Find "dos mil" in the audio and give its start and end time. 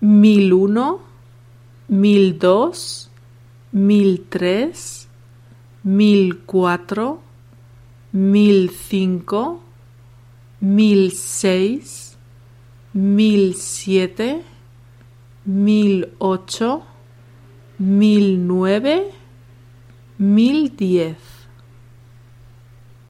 2.38-4.26